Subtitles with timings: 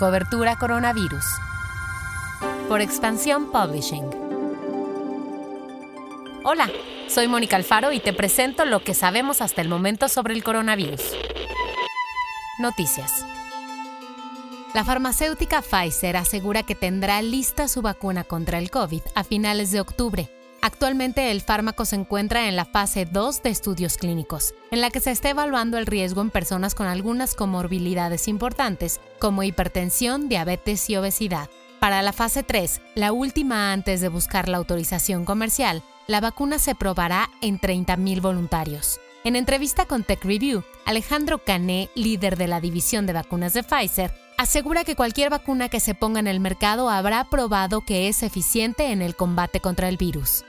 [0.00, 1.26] Cobertura Coronavirus.
[2.70, 4.08] Por Expansión Publishing.
[6.42, 6.70] Hola,
[7.06, 11.02] soy Mónica Alfaro y te presento lo que sabemos hasta el momento sobre el coronavirus.
[12.60, 13.26] Noticias.
[14.72, 19.82] La farmacéutica Pfizer asegura que tendrá lista su vacuna contra el COVID a finales de
[19.82, 20.30] octubre
[20.62, 25.00] Actualmente el fármaco se encuentra en la fase 2 de estudios clínicos, en la que
[25.00, 30.96] se está evaluando el riesgo en personas con algunas comorbilidades importantes, como hipertensión, diabetes y
[30.96, 31.48] obesidad.
[31.80, 36.74] Para la fase 3, la última antes de buscar la autorización comercial, la vacuna se
[36.74, 39.00] probará en 30.000 voluntarios.
[39.24, 44.12] En entrevista con Tech Review, Alejandro Cané, líder de la división de vacunas de Pfizer,
[44.36, 48.92] asegura que cualquier vacuna que se ponga en el mercado habrá probado que es eficiente
[48.92, 50.44] en el combate contra el virus.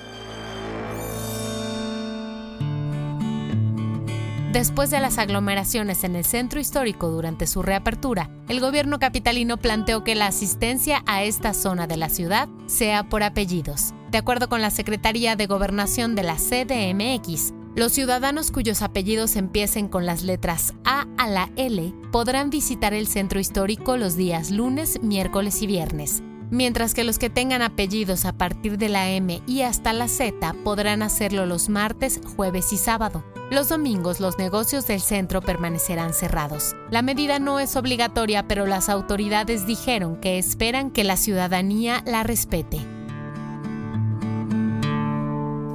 [4.59, 10.03] Después de las aglomeraciones en el centro histórico durante su reapertura, el gobierno capitalino planteó
[10.03, 13.95] que la asistencia a esta zona de la ciudad sea por apellidos.
[14.11, 19.87] De acuerdo con la Secretaría de Gobernación de la CDMX, los ciudadanos cuyos apellidos empiecen
[19.87, 25.01] con las letras A a la L podrán visitar el centro histórico los días lunes,
[25.05, 26.21] miércoles y viernes,
[26.51, 30.53] mientras que los que tengan apellidos a partir de la M y hasta la Z
[30.65, 33.23] podrán hacerlo los martes, jueves y sábado.
[33.51, 36.77] Los domingos los negocios del centro permanecerán cerrados.
[36.91, 42.25] La medida no es obligatoria, pero las autoridades dijeron que esperan que la ciudadanía la
[42.25, 42.79] respete.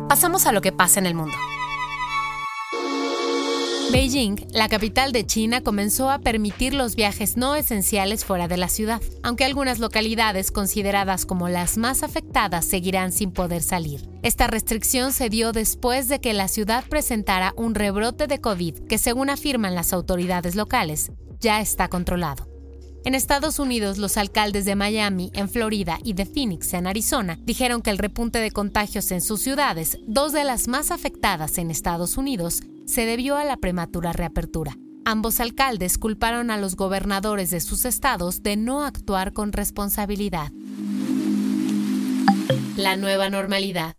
[0.08, 1.34] Pasamos a lo que pasa en el mundo.
[3.94, 8.68] Beijing, la capital de China, comenzó a permitir los viajes no esenciales fuera de la
[8.68, 14.10] ciudad, aunque algunas localidades consideradas como las más afectadas seguirán sin poder salir.
[14.24, 18.98] Esta restricción se dio después de que la ciudad presentara un rebrote de COVID que,
[18.98, 22.50] según afirman las autoridades locales, ya está controlado.
[23.06, 27.84] En Estados Unidos, los alcaldes de Miami, en Florida y de Phoenix, en Arizona, dijeron
[27.84, 32.18] que el repunte de contagios en sus ciudades, dos de las más afectadas en Estados
[32.18, 34.78] Unidos, se debió a la prematura reapertura.
[35.06, 40.52] Ambos alcaldes culparon a los gobernadores de sus estados de no actuar con responsabilidad.
[42.78, 43.96] La nueva normalidad.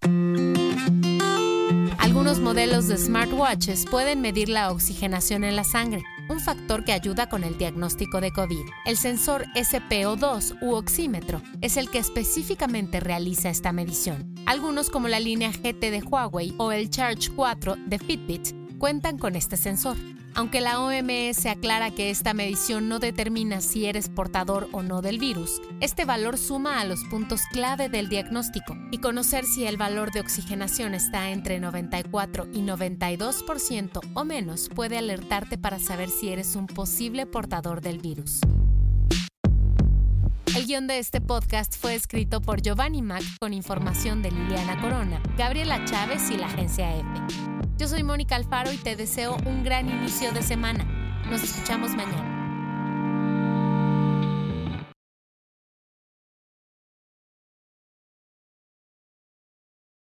[1.98, 7.28] Algunos modelos de smartwatches pueden medir la oxigenación en la sangre, un factor que ayuda
[7.28, 8.64] con el diagnóstico de COVID.
[8.86, 14.34] El sensor SPO2 u oxímetro es el que específicamente realiza esta medición.
[14.46, 19.36] Algunos como la línea GT de Huawei o el Charge 4 de Fitbit cuentan con
[19.36, 19.96] este sensor.
[20.36, 25.18] Aunque la OMS aclara que esta medición no determina si eres portador o no del
[25.18, 30.10] virus, este valor suma a los puntos clave del diagnóstico y conocer si el valor
[30.10, 36.56] de oxigenación está entre 94 y 92% o menos puede alertarte para saber si eres
[36.56, 38.40] un posible portador del virus.
[40.56, 45.20] El guion de este podcast fue escrito por Giovanni Mac con información de Liliana Corona,
[45.36, 47.63] Gabriela Chávez y la agencia EFE.
[47.76, 50.84] Yo soy Mónica Alfaro y te deseo un gran inicio de semana.
[51.28, 52.33] Nos escuchamos mañana.